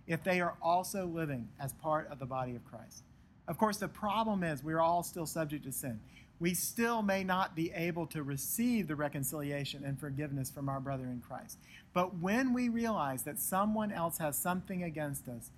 If 0.06 0.22
they 0.22 0.40
are 0.40 0.54
also 0.62 1.06
living 1.06 1.48
as 1.60 1.72
part 1.74 2.08
of 2.10 2.20
the 2.20 2.26
body 2.26 2.54
of 2.54 2.64
Christ. 2.64 3.02
Of 3.48 3.58
course, 3.58 3.76
the 3.76 3.88
problem 3.88 4.44
is 4.44 4.62
we 4.62 4.72
are 4.72 4.80
all 4.80 5.02
still 5.02 5.26
subject 5.26 5.64
to 5.64 5.72
sin. 5.72 6.00
We 6.38 6.52
still 6.52 7.00
may 7.00 7.24
not 7.24 7.56
be 7.56 7.72
able 7.72 8.06
to 8.08 8.22
receive 8.22 8.88
the 8.88 8.96
reconciliation 8.96 9.84
and 9.84 9.98
forgiveness 9.98 10.50
from 10.50 10.68
our 10.68 10.80
brother 10.80 11.04
in 11.04 11.22
Christ. 11.26 11.58
But 11.94 12.18
when 12.18 12.52
we 12.52 12.68
realize 12.68 13.22
that 13.22 13.38
someone 13.38 13.90
else 13.90 14.18
has 14.18 14.38
something 14.38 14.82
against 14.82 15.28
us 15.28 15.50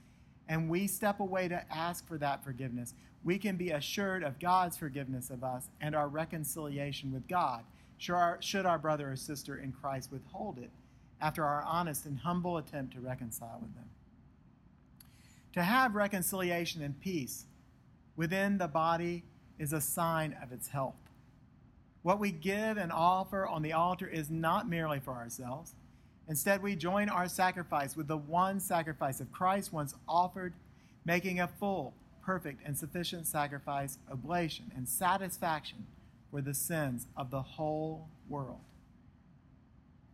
and 0.48 0.68
we 0.68 0.86
step 0.86 1.18
away 1.18 1.48
to 1.48 1.64
ask 1.74 2.06
for 2.06 2.16
that 2.18 2.44
forgiveness, 2.44 2.94
we 3.24 3.38
can 3.38 3.56
be 3.56 3.70
assured 3.70 4.22
of 4.22 4.38
God's 4.38 4.76
forgiveness 4.76 5.30
of 5.30 5.42
us 5.42 5.68
and 5.80 5.96
our 5.96 6.06
reconciliation 6.06 7.12
with 7.12 7.26
God, 7.26 7.64
should 7.98 8.64
our 8.64 8.78
brother 8.78 9.10
or 9.10 9.16
sister 9.16 9.56
in 9.58 9.72
Christ 9.72 10.12
withhold 10.12 10.58
it 10.58 10.70
after 11.20 11.44
our 11.44 11.62
honest 11.62 12.06
and 12.06 12.16
humble 12.16 12.56
attempt 12.56 12.94
to 12.94 13.00
reconcile 13.00 13.58
with 13.60 13.74
them. 13.74 13.90
To 15.54 15.62
have 15.64 15.96
reconciliation 15.96 16.82
and 16.82 17.00
peace 17.00 17.46
within 18.14 18.58
the 18.58 18.68
body 18.68 19.24
is 19.58 19.72
a 19.72 19.80
sign 19.80 20.36
of 20.42 20.52
its 20.52 20.68
health. 20.68 20.94
What 22.02 22.20
we 22.20 22.30
give 22.30 22.76
and 22.76 22.92
offer 22.92 23.46
on 23.46 23.62
the 23.62 23.72
altar 23.72 24.06
is 24.06 24.30
not 24.30 24.68
merely 24.68 25.00
for 25.00 25.12
ourselves. 25.12 25.74
Instead, 26.28 26.62
we 26.62 26.76
join 26.76 27.08
our 27.08 27.28
sacrifice 27.28 27.96
with 27.96 28.06
the 28.06 28.16
one 28.16 28.60
sacrifice 28.60 29.20
of 29.20 29.32
Christ 29.32 29.72
once 29.72 29.94
offered, 30.06 30.52
making 31.04 31.40
a 31.40 31.48
full, 31.48 31.94
perfect, 32.22 32.60
and 32.64 32.76
sufficient 32.76 33.26
sacrifice, 33.26 33.98
oblation, 34.10 34.70
and 34.76 34.88
satisfaction 34.88 35.86
for 36.30 36.42
the 36.42 36.54
sins 36.54 37.06
of 37.16 37.30
the 37.30 37.42
whole 37.42 38.08
world. 38.28 38.60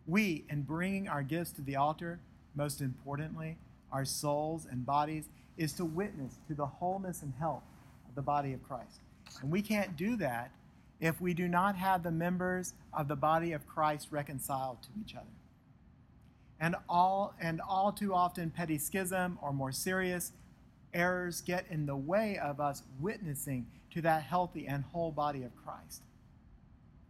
We, 0.06 0.44
in 0.48 0.62
bringing 0.62 1.08
our 1.08 1.22
gifts 1.22 1.50
to 1.52 1.62
the 1.62 1.76
altar, 1.76 2.20
most 2.54 2.80
importantly, 2.80 3.56
our 3.90 4.04
souls 4.04 4.66
and 4.70 4.86
bodies, 4.86 5.28
is 5.56 5.72
to 5.74 5.84
witness 5.84 6.38
to 6.48 6.54
the 6.54 6.66
wholeness 6.66 7.22
and 7.22 7.32
health 7.38 7.62
of 8.08 8.14
the 8.14 8.22
body 8.22 8.52
of 8.52 8.62
Christ. 8.62 9.00
And 9.40 9.50
we 9.50 9.62
can't 9.62 9.96
do 9.96 10.16
that 10.16 10.50
if 11.00 11.20
we 11.20 11.34
do 11.34 11.48
not 11.48 11.76
have 11.76 12.02
the 12.02 12.10
members 12.10 12.74
of 12.92 13.08
the 13.08 13.16
body 13.16 13.52
of 13.52 13.66
Christ 13.66 14.08
reconciled 14.10 14.82
to 14.82 14.88
each 15.00 15.14
other. 15.14 15.26
And 16.60 16.76
all 16.88 17.34
and 17.40 17.60
all 17.60 17.92
too 17.92 18.14
often 18.14 18.50
petty 18.50 18.78
schism 18.78 19.38
or 19.42 19.52
more 19.52 19.72
serious 19.72 20.32
errors 20.94 21.40
get 21.40 21.66
in 21.68 21.86
the 21.86 21.96
way 21.96 22.38
of 22.38 22.60
us 22.60 22.84
witnessing 23.00 23.66
to 23.92 24.00
that 24.02 24.22
healthy 24.22 24.66
and 24.66 24.84
whole 24.84 25.10
body 25.10 25.42
of 25.42 25.50
Christ. 25.64 26.02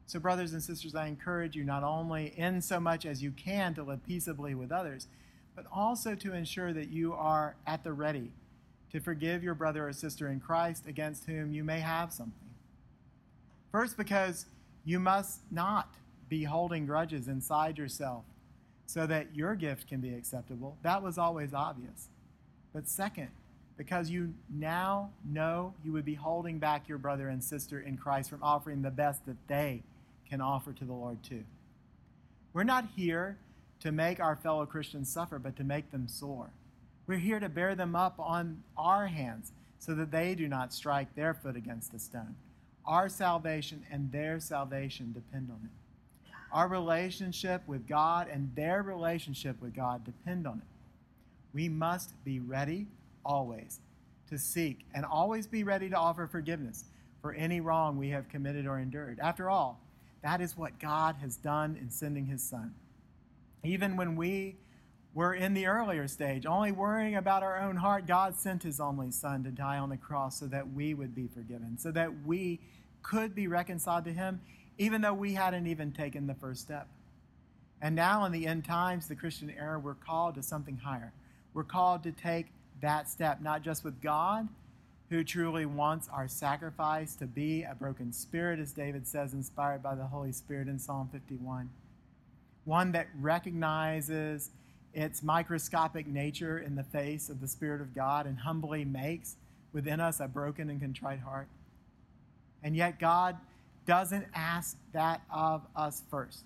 So 0.06 0.18
brothers 0.18 0.52
and 0.52 0.62
sisters, 0.62 0.94
I 0.94 1.06
encourage 1.06 1.54
you 1.54 1.64
not 1.64 1.82
only 1.82 2.32
in 2.36 2.60
so 2.60 2.80
much 2.80 3.06
as 3.06 3.22
you 3.22 3.30
can 3.30 3.74
to 3.74 3.82
live 3.82 4.04
peaceably 4.06 4.54
with 4.54 4.72
others, 4.72 5.06
but 5.54 5.66
also 5.72 6.14
to 6.14 6.34
ensure 6.34 6.72
that 6.72 6.90
you 6.90 7.12
are 7.14 7.56
at 7.66 7.84
the 7.84 7.92
ready 7.92 8.32
to 8.94 9.00
forgive 9.00 9.42
your 9.42 9.54
brother 9.54 9.88
or 9.88 9.92
sister 9.92 10.28
in 10.28 10.38
Christ 10.38 10.86
against 10.86 11.24
whom 11.24 11.52
you 11.52 11.64
may 11.64 11.80
have 11.80 12.12
something. 12.12 12.48
First, 13.72 13.96
because 13.96 14.46
you 14.84 15.00
must 15.00 15.40
not 15.50 15.92
be 16.28 16.44
holding 16.44 16.86
grudges 16.86 17.26
inside 17.26 17.76
yourself 17.76 18.22
so 18.86 19.04
that 19.08 19.34
your 19.34 19.56
gift 19.56 19.88
can 19.88 20.00
be 20.00 20.14
acceptable. 20.14 20.76
That 20.82 21.02
was 21.02 21.18
always 21.18 21.52
obvious. 21.52 22.06
But 22.72 22.86
second, 22.86 23.30
because 23.76 24.10
you 24.10 24.32
now 24.48 25.10
know 25.28 25.74
you 25.84 25.92
would 25.92 26.04
be 26.04 26.14
holding 26.14 26.60
back 26.60 26.88
your 26.88 26.98
brother 26.98 27.28
and 27.28 27.42
sister 27.42 27.80
in 27.80 27.96
Christ 27.96 28.30
from 28.30 28.44
offering 28.44 28.82
the 28.82 28.92
best 28.92 29.26
that 29.26 29.48
they 29.48 29.82
can 30.30 30.40
offer 30.40 30.72
to 30.72 30.84
the 30.84 30.92
Lord 30.92 31.20
too. 31.24 31.42
We're 32.52 32.62
not 32.62 32.86
here 32.94 33.38
to 33.80 33.90
make 33.90 34.20
our 34.20 34.36
fellow 34.36 34.64
Christians 34.66 35.12
suffer, 35.12 35.40
but 35.40 35.56
to 35.56 35.64
make 35.64 35.90
them 35.90 36.06
soar. 36.06 36.50
We're 37.06 37.18
here 37.18 37.40
to 37.40 37.48
bear 37.48 37.74
them 37.74 37.94
up 37.94 38.14
on 38.18 38.62
our 38.76 39.06
hands 39.06 39.52
so 39.78 39.94
that 39.94 40.10
they 40.10 40.34
do 40.34 40.48
not 40.48 40.72
strike 40.72 41.14
their 41.14 41.34
foot 41.34 41.56
against 41.56 41.92
a 41.92 41.98
stone. 41.98 42.36
Our 42.86 43.08
salvation 43.08 43.84
and 43.90 44.10
their 44.10 44.40
salvation 44.40 45.12
depend 45.12 45.50
on 45.50 45.60
it. 45.64 46.30
Our 46.52 46.68
relationship 46.68 47.62
with 47.66 47.86
God 47.86 48.28
and 48.30 48.54
their 48.54 48.82
relationship 48.82 49.60
with 49.60 49.74
God 49.74 50.04
depend 50.04 50.46
on 50.46 50.58
it. 50.58 50.68
We 51.52 51.68
must 51.68 52.12
be 52.24 52.40
ready 52.40 52.86
always 53.24 53.80
to 54.30 54.38
seek 54.38 54.86
and 54.94 55.04
always 55.04 55.46
be 55.46 55.64
ready 55.64 55.90
to 55.90 55.96
offer 55.96 56.26
forgiveness 56.26 56.84
for 57.20 57.32
any 57.34 57.60
wrong 57.60 57.98
we 57.98 58.10
have 58.10 58.28
committed 58.28 58.66
or 58.66 58.78
endured. 58.78 59.18
After 59.20 59.50
all, 59.50 59.80
that 60.22 60.40
is 60.40 60.56
what 60.56 60.78
God 60.78 61.16
has 61.20 61.36
done 61.36 61.76
in 61.80 61.90
sending 61.90 62.26
his 62.26 62.42
Son. 62.42 62.74
Even 63.62 63.96
when 63.96 64.16
we 64.16 64.56
we're 65.14 65.34
in 65.34 65.54
the 65.54 65.66
earlier 65.66 66.08
stage, 66.08 66.44
only 66.44 66.72
worrying 66.72 67.14
about 67.14 67.44
our 67.44 67.60
own 67.60 67.76
heart. 67.76 68.06
God 68.06 68.36
sent 68.36 68.64
his 68.64 68.80
only 68.80 69.12
Son 69.12 69.44
to 69.44 69.50
die 69.50 69.78
on 69.78 69.88
the 69.88 69.96
cross 69.96 70.40
so 70.40 70.46
that 70.46 70.72
we 70.72 70.92
would 70.92 71.14
be 71.14 71.28
forgiven, 71.28 71.78
so 71.78 71.92
that 71.92 72.24
we 72.26 72.60
could 73.02 73.32
be 73.32 73.46
reconciled 73.46 74.04
to 74.06 74.12
him, 74.12 74.40
even 74.76 75.02
though 75.02 75.14
we 75.14 75.34
hadn't 75.34 75.68
even 75.68 75.92
taken 75.92 76.26
the 76.26 76.34
first 76.34 76.62
step. 76.62 76.88
And 77.80 77.94
now, 77.94 78.24
in 78.24 78.32
the 78.32 78.46
end 78.46 78.64
times, 78.64 79.06
the 79.06 79.14
Christian 79.14 79.54
era, 79.56 79.78
we're 79.78 79.94
called 79.94 80.34
to 80.34 80.42
something 80.42 80.78
higher. 80.78 81.12
We're 81.52 81.64
called 81.64 82.02
to 82.04 82.12
take 82.12 82.46
that 82.80 83.08
step, 83.08 83.40
not 83.40 83.62
just 83.62 83.84
with 83.84 84.00
God, 84.02 84.48
who 85.10 85.22
truly 85.22 85.64
wants 85.64 86.08
our 86.12 86.26
sacrifice 86.26 87.14
to 87.16 87.26
be 87.26 87.62
a 87.62 87.74
broken 87.74 88.12
spirit, 88.12 88.58
as 88.58 88.72
David 88.72 89.06
says, 89.06 89.32
inspired 89.32 89.82
by 89.82 89.94
the 89.94 90.06
Holy 90.06 90.32
Spirit 90.32 90.66
in 90.66 90.78
Psalm 90.78 91.08
51. 91.12 91.70
One 92.64 92.92
that 92.92 93.08
recognizes 93.20 94.50
its 94.94 95.22
microscopic 95.22 96.06
nature 96.06 96.58
in 96.58 96.76
the 96.76 96.84
face 96.84 97.28
of 97.28 97.40
the 97.40 97.48
Spirit 97.48 97.80
of 97.80 97.94
God 97.94 98.26
and 98.26 98.38
humbly 98.38 98.84
makes 98.84 99.36
within 99.72 100.00
us 100.00 100.20
a 100.20 100.28
broken 100.28 100.70
and 100.70 100.80
contrite 100.80 101.20
heart. 101.20 101.48
And 102.62 102.76
yet, 102.76 102.98
God 102.98 103.36
doesn't 103.86 104.26
ask 104.34 104.76
that 104.92 105.20
of 105.30 105.62
us 105.76 106.02
first. 106.10 106.44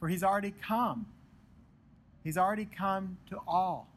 For 0.00 0.08
He's 0.08 0.22
already 0.22 0.52
come. 0.66 1.06
He's 2.22 2.36
already 2.36 2.66
come 2.66 3.16
to 3.30 3.38
all. 3.46 3.88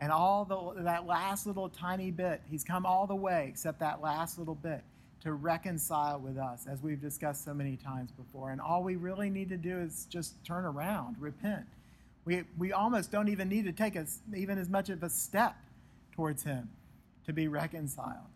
And 0.00 0.12
all 0.12 0.44
the, 0.44 0.82
that 0.82 1.06
last 1.06 1.46
little 1.46 1.68
tiny 1.68 2.10
bit, 2.10 2.40
He's 2.50 2.64
come 2.64 2.86
all 2.86 3.06
the 3.06 3.16
way 3.16 3.46
except 3.48 3.80
that 3.80 4.00
last 4.00 4.38
little 4.38 4.54
bit 4.54 4.82
to 5.22 5.32
reconcile 5.32 6.20
with 6.20 6.38
us, 6.38 6.66
as 6.70 6.82
we've 6.82 7.00
discussed 7.00 7.44
so 7.44 7.52
many 7.52 7.76
times 7.76 8.12
before. 8.12 8.52
And 8.52 8.60
all 8.60 8.84
we 8.84 8.94
really 8.94 9.28
need 9.28 9.48
to 9.48 9.56
do 9.56 9.76
is 9.78 10.06
just 10.08 10.42
turn 10.44 10.64
around, 10.64 11.16
repent, 11.18 11.66
we, 12.26 12.42
we 12.58 12.72
almost 12.72 13.10
don't 13.10 13.28
even 13.28 13.48
need 13.48 13.64
to 13.64 13.72
take 13.72 13.96
a, 13.96 14.04
even 14.34 14.58
as 14.58 14.68
much 14.68 14.90
of 14.90 15.02
a 15.02 15.08
step 15.08 15.56
towards 16.12 16.42
Him 16.42 16.68
to 17.24 17.32
be 17.32 17.48
reconciled. 17.48 18.26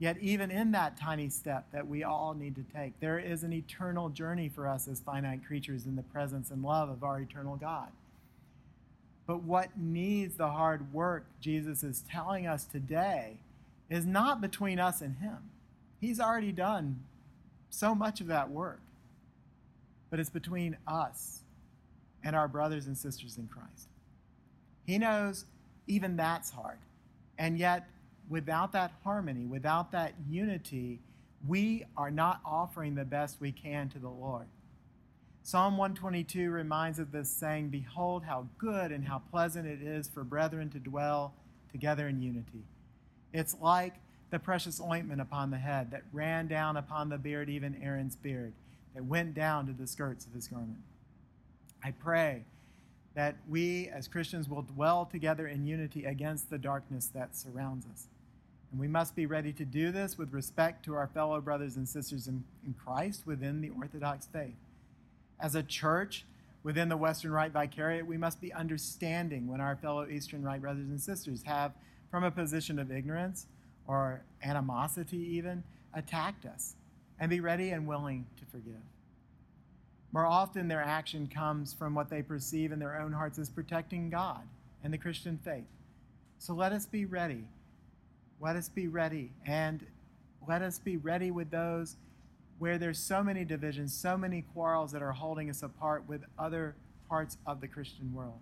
Yet, 0.00 0.16
even 0.20 0.50
in 0.50 0.72
that 0.72 0.98
tiny 0.98 1.28
step 1.28 1.66
that 1.72 1.86
we 1.86 2.04
all 2.04 2.32
need 2.32 2.54
to 2.56 2.64
take, 2.74 2.98
there 3.00 3.18
is 3.18 3.42
an 3.42 3.52
eternal 3.52 4.08
journey 4.08 4.48
for 4.48 4.66
us 4.66 4.88
as 4.88 5.00
finite 5.00 5.44
creatures 5.46 5.86
in 5.86 5.96
the 5.96 6.02
presence 6.02 6.50
and 6.50 6.62
love 6.62 6.88
of 6.88 7.04
our 7.04 7.20
eternal 7.20 7.56
God. 7.56 7.88
But 9.26 9.42
what 9.42 9.76
needs 9.76 10.36
the 10.36 10.48
hard 10.48 10.92
work 10.94 11.26
Jesus 11.40 11.82
is 11.82 12.04
telling 12.10 12.46
us 12.46 12.64
today 12.64 13.36
is 13.90 14.06
not 14.06 14.40
between 14.40 14.78
us 14.78 15.02
and 15.02 15.16
Him. 15.18 15.38
He's 16.00 16.18
already 16.18 16.52
done 16.52 17.00
so 17.68 17.94
much 17.94 18.22
of 18.22 18.28
that 18.28 18.50
work. 18.50 18.80
But 20.10 20.18
it's 20.18 20.30
between 20.30 20.78
us 20.86 21.40
and 22.24 22.34
our 22.34 22.48
brothers 22.48 22.86
and 22.86 22.96
sisters 22.96 23.38
in 23.38 23.48
Christ. 23.48 23.88
He 24.86 24.98
knows 24.98 25.44
even 25.86 26.16
that's 26.16 26.50
hard. 26.50 26.78
And 27.38 27.58
yet, 27.58 27.88
without 28.28 28.72
that 28.72 28.92
harmony, 29.04 29.46
without 29.46 29.92
that 29.92 30.14
unity, 30.28 31.00
we 31.46 31.84
are 31.96 32.10
not 32.10 32.40
offering 32.44 32.94
the 32.94 33.04
best 33.04 33.40
we 33.40 33.52
can 33.52 33.88
to 33.90 33.98
the 33.98 34.08
Lord. 34.08 34.46
Psalm 35.42 35.78
122 35.78 36.50
reminds 36.50 36.98
of 36.98 37.10
this 37.10 37.30
saying, 37.30 37.68
Behold, 37.68 38.24
how 38.24 38.46
good 38.58 38.92
and 38.92 39.06
how 39.06 39.22
pleasant 39.30 39.66
it 39.66 39.80
is 39.80 40.08
for 40.08 40.24
brethren 40.24 40.68
to 40.70 40.78
dwell 40.78 41.32
together 41.72 42.08
in 42.08 42.20
unity. 42.20 42.64
It's 43.32 43.56
like 43.60 43.94
the 44.30 44.38
precious 44.38 44.80
ointment 44.80 45.20
upon 45.20 45.50
the 45.50 45.58
head 45.58 45.90
that 45.90 46.02
ran 46.12 46.48
down 46.48 46.76
upon 46.76 47.08
the 47.08 47.18
beard, 47.18 47.48
even 47.48 47.80
Aaron's 47.82 48.16
beard, 48.16 48.52
that 48.94 49.04
went 49.04 49.34
down 49.34 49.66
to 49.66 49.72
the 49.72 49.86
skirts 49.86 50.26
of 50.26 50.32
his 50.32 50.48
garment. 50.48 50.82
I 51.82 51.92
pray 51.92 52.44
that 53.14 53.36
we 53.48 53.88
as 53.88 54.06
Christians 54.06 54.48
will 54.48 54.62
dwell 54.62 55.04
together 55.04 55.46
in 55.46 55.66
unity 55.66 56.04
against 56.04 56.50
the 56.50 56.58
darkness 56.58 57.06
that 57.14 57.36
surrounds 57.36 57.86
us. 57.92 58.06
And 58.70 58.78
we 58.78 58.88
must 58.88 59.16
be 59.16 59.26
ready 59.26 59.52
to 59.54 59.64
do 59.64 59.90
this 59.90 60.18
with 60.18 60.32
respect 60.32 60.84
to 60.84 60.94
our 60.94 61.06
fellow 61.06 61.40
brothers 61.40 61.76
and 61.76 61.88
sisters 61.88 62.28
in, 62.28 62.44
in 62.66 62.74
Christ 62.74 63.26
within 63.26 63.60
the 63.60 63.70
Orthodox 63.70 64.26
faith. 64.26 64.56
As 65.40 65.54
a 65.54 65.62
church 65.62 66.26
within 66.62 66.88
the 66.88 66.96
Western 66.96 67.32
Rite 67.32 67.52
Vicariate, 67.52 68.06
we 68.06 68.18
must 68.18 68.40
be 68.40 68.52
understanding 68.52 69.46
when 69.46 69.60
our 69.60 69.76
fellow 69.76 70.06
Eastern 70.06 70.42
Rite 70.42 70.60
brothers 70.60 70.88
and 70.88 71.00
sisters 71.00 71.42
have, 71.44 71.72
from 72.10 72.24
a 72.24 72.30
position 72.30 72.78
of 72.78 72.92
ignorance 72.92 73.46
or 73.86 74.22
animosity 74.42 75.16
even, 75.36 75.64
attacked 75.94 76.44
us. 76.44 76.74
and 77.20 77.30
be 77.30 77.40
ready 77.40 77.70
and 77.70 77.86
willing 77.86 78.26
to 78.38 78.44
forgive. 78.46 78.80
More 80.12 80.26
often, 80.26 80.68
their 80.68 80.82
action 80.82 81.26
comes 81.26 81.72
from 81.72 81.94
what 81.94 82.08
they 82.08 82.22
perceive 82.22 82.72
in 82.72 82.78
their 82.78 83.00
own 83.00 83.12
hearts 83.12 83.38
as 83.38 83.48
protecting 83.48 84.08
God 84.08 84.42
and 84.82 84.92
the 84.92 84.98
Christian 84.98 85.38
faith. 85.44 85.66
So 86.38 86.54
let 86.54 86.72
us 86.72 86.86
be 86.86 87.04
ready. 87.04 87.44
Let 88.40 88.56
us 88.56 88.68
be 88.68 88.88
ready. 88.88 89.32
And 89.46 89.84
let 90.46 90.62
us 90.62 90.78
be 90.78 90.96
ready 90.96 91.30
with 91.30 91.50
those 91.50 91.96
where 92.58 92.78
there's 92.78 92.98
so 92.98 93.22
many 93.22 93.44
divisions, 93.44 93.92
so 93.92 94.16
many 94.16 94.42
quarrels 94.54 94.92
that 94.92 95.02
are 95.02 95.12
holding 95.12 95.50
us 95.50 95.62
apart 95.62 96.04
with 96.08 96.22
other 96.38 96.74
parts 97.08 97.36
of 97.46 97.60
the 97.60 97.68
Christian 97.68 98.12
world. 98.12 98.38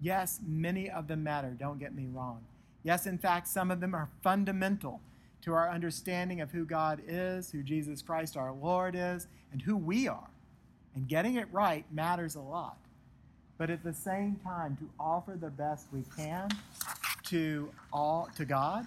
Yes, 0.00 0.40
many 0.46 0.90
of 0.90 1.08
them 1.08 1.22
matter, 1.22 1.50
don't 1.50 1.78
get 1.78 1.94
me 1.94 2.06
wrong. 2.12 2.40
Yes, 2.82 3.06
in 3.06 3.18
fact, 3.18 3.48
some 3.48 3.70
of 3.70 3.80
them 3.80 3.94
are 3.94 4.08
fundamental 4.22 5.00
to 5.42 5.52
our 5.52 5.70
understanding 5.70 6.40
of 6.40 6.50
who 6.50 6.64
God 6.64 7.00
is, 7.06 7.50
who 7.50 7.62
Jesus 7.62 8.02
Christ 8.02 8.36
our 8.36 8.52
Lord 8.52 8.94
is, 8.96 9.26
and 9.52 9.62
who 9.62 9.76
we 9.76 10.08
are. 10.08 10.28
And 10.94 11.08
getting 11.08 11.36
it 11.36 11.48
right 11.52 11.84
matters 11.92 12.34
a 12.34 12.40
lot. 12.40 12.78
But 13.58 13.70
at 13.70 13.82
the 13.84 13.92
same 13.92 14.36
time, 14.44 14.76
to 14.76 14.88
offer 14.98 15.36
the 15.40 15.50
best 15.50 15.86
we 15.92 16.02
can 16.16 16.48
to 17.24 17.70
all 17.92 18.28
to 18.36 18.44
God, 18.44 18.86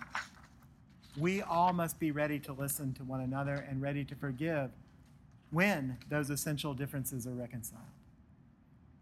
we 1.17 1.41
all 1.41 1.73
must 1.73 1.99
be 1.99 2.11
ready 2.11 2.39
to 2.39 2.53
listen 2.53 2.93
to 2.93 3.03
one 3.03 3.21
another 3.21 3.65
and 3.69 3.81
ready 3.81 4.03
to 4.05 4.15
forgive 4.15 4.69
when 5.51 5.97
those 6.09 6.29
essential 6.29 6.73
differences 6.73 7.25
are 7.25 7.33
reconciled. 7.33 7.81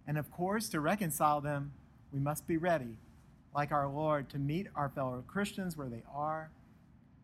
And 0.07 0.17
of 0.17 0.31
course, 0.31 0.69
to 0.69 0.79
reconcile 0.79 1.41
them, 1.41 1.73
we 2.13 2.19
must 2.19 2.47
be 2.47 2.57
ready, 2.57 2.97
like 3.53 3.71
our 3.71 3.87
Lord, 3.87 4.29
to 4.29 4.37
meet 4.37 4.67
our 4.75 4.89
fellow 4.89 5.23
Christians 5.27 5.75
where 5.75 5.89
they 5.89 6.03
are, 6.13 6.51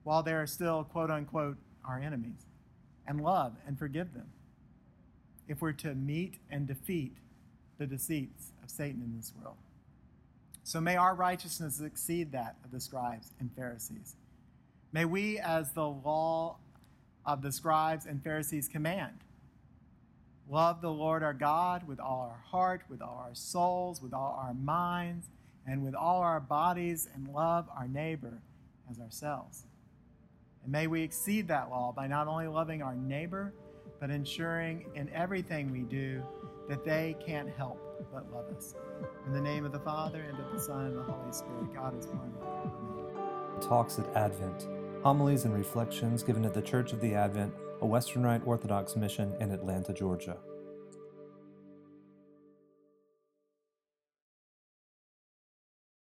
while 0.03 0.23
they 0.23 0.33
are 0.33 0.47
still, 0.47 0.83
quote 0.83 1.11
unquote, 1.11 1.57
our 1.85 1.99
enemies, 1.99 2.45
and 3.07 3.21
love 3.21 3.53
and 3.67 3.77
forgive 3.77 4.13
them. 4.13 4.27
If 5.51 5.61
we're 5.61 5.73
to 5.73 5.93
meet 5.93 6.35
and 6.49 6.65
defeat 6.65 7.17
the 7.77 7.85
deceits 7.85 8.53
of 8.63 8.69
Satan 8.69 9.01
in 9.01 9.17
this 9.17 9.33
world. 9.41 9.57
So 10.63 10.79
may 10.79 10.95
our 10.95 11.13
righteousness 11.13 11.81
exceed 11.81 12.31
that 12.31 12.55
of 12.63 12.71
the 12.71 12.79
scribes 12.79 13.33
and 13.37 13.51
Pharisees. 13.53 14.15
May 14.93 15.03
we, 15.03 15.39
as 15.39 15.73
the 15.73 15.89
law 15.89 16.55
of 17.25 17.41
the 17.41 17.51
scribes 17.51 18.05
and 18.05 18.23
Pharisees 18.23 18.69
command, 18.69 19.17
love 20.49 20.79
the 20.79 20.89
Lord 20.89 21.21
our 21.21 21.33
God 21.33 21.85
with 21.85 21.99
all 21.99 22.29
our 22.31 22.39
heart, 22.49 22.83
with 22.89 23.01
all 23.01 23.21
our 23.21 23.35
souls, 23.35 24.01
with 24.01 24.13
all 24.13 24.39
our 24.41 24.53
minds, 24.53 25.27
and 25.67 25.83
with 25.83 25.95
all 25.95 26.21
our 26.21 26.39
bodies, 26.39 27.09
and 27.13 27.27
love 27.27 27.67
our 27.75 27.89
neighbor 27.89 28.41
as 28.89 29.01
ourselves. 29.01 29.65
And 30.63 30.71
may 30.71 30.87
we 30.87 31.01
exceed 31.01 31.49
that 31.49 31.69
law 31.69 31.91
by 31.91 32.07
not 32.07 32.29
only 32.29 32.47
loving 32.47 32.81
our 32.81 32.95
neighbor, 32.95 33.53
but 33.99 34.09
ensuring 34.09 34.85
in 34.95 35.09
everything 35.13 35.71
we 35.71 35.81
do 35.81 36.23
that 36.69 36.83
they 36.83 37.15
can't 37.25 37.49
help 37.49 37.79
but 38.13 38.31
love 38.31 38.45
us. 38.55 38.75
In 39.27 39.33
the 39.33 39.41
name 39.41 39.65
of 39.65 39.71
the 39.71 39.79
Father, 39.79 40.21
and 40.21 40.39
of 40.39 40.51
the 40.51 40.59
Son, 40.59 40.85
and 40.87 40.97
the 40.97 41.03
Holy 41.03 41.31
Spirit, 41.31 41.73
God 41.73 41.97
is 41.97 42.07
one. 42.07 42.33
Amen. 42.41 43.61
Talks 43.61 43.99
at 43.99 44.15
Advent 44.15 44.67
Homilies 45.03 45.45
and 45.45 45.53
Reflections 45.53 46.21
given 46.21 46.45
at 46.45 46.53
the 46.53 46.61
Church 46.61 46.93
of 46.93 47.01
the 47.01 47.15
Advent, 47.15 47.53
a 47.81 47.85
Western 47.85 48.23
Rite 48.23 48.41
Orthodox 48.45 48.95
mission 48.95 49.35
in 49.39 49.51
Atlanta, 49.51 49.93
Georgia. 49.93 50.37